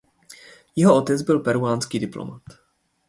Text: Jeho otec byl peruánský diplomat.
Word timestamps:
Jeho 0.75 0.95
otec 0.97 1.21
byl 1.21 1.39
peruánský 1.39 1.99
diplomat. 1.99 2.41